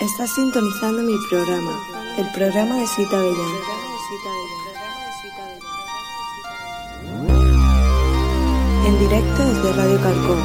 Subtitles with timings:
[0.00, 1.72] Estás sintonizando mi programa,
[2.18, 3.54] el programa de Cita Bellán.
[8.86, 10.38] En directo desde Radio Calcón.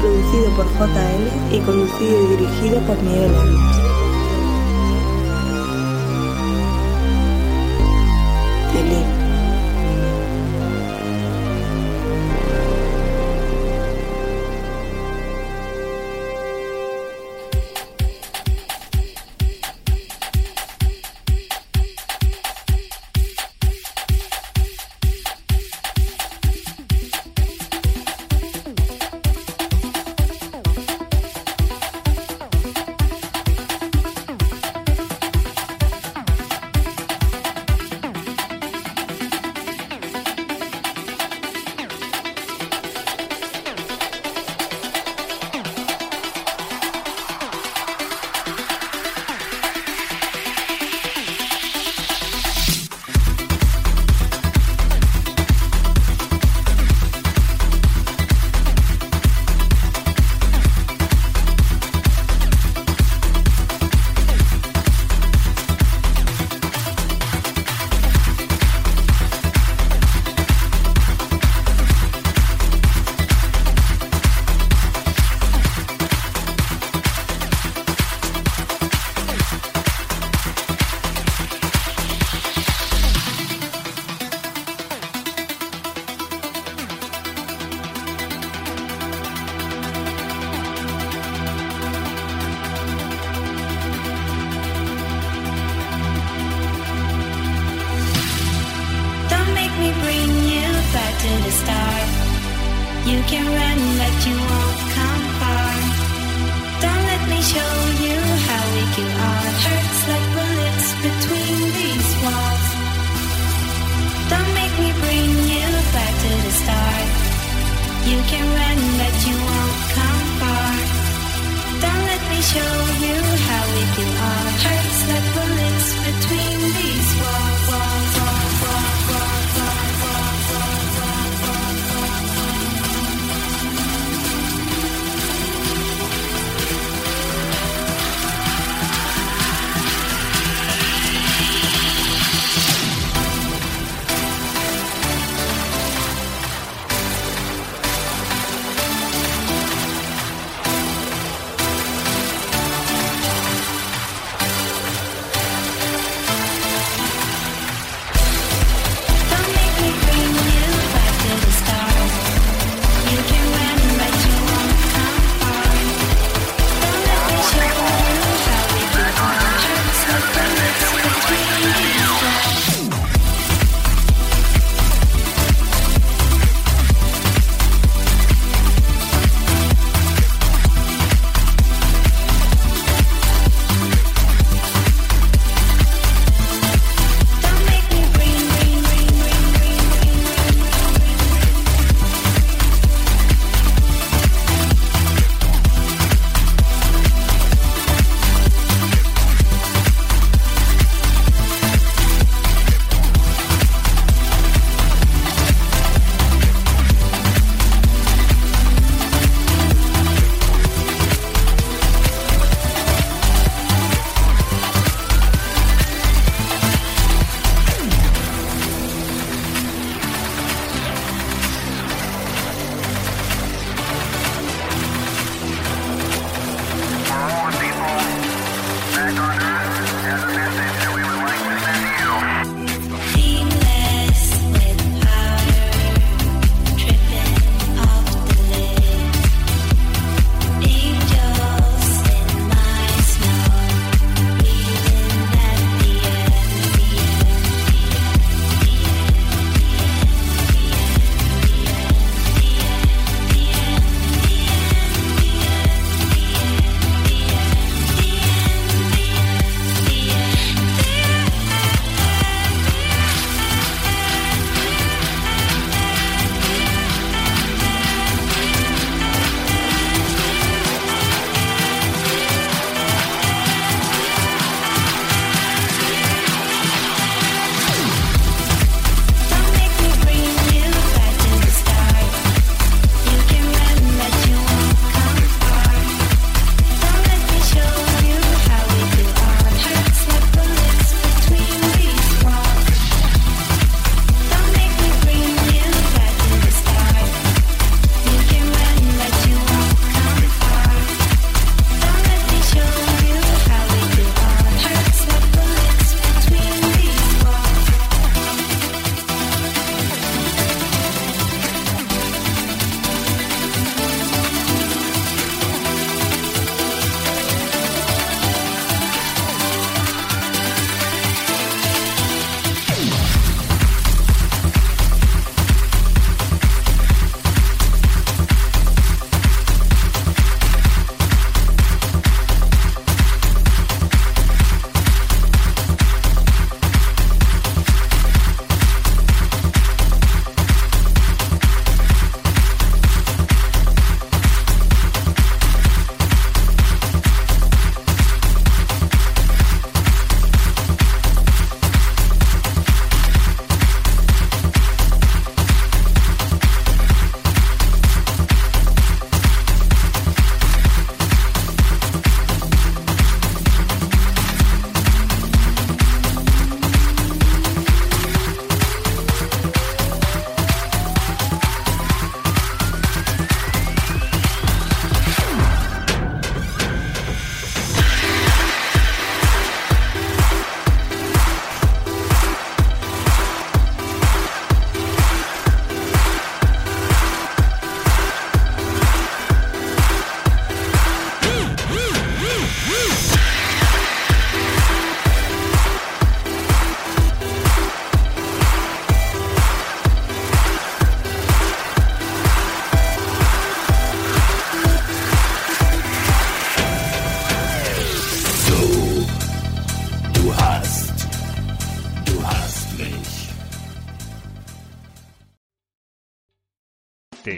[0.00, 4.15] Producido por JL y conducido y dirigido por Miguel Ángel.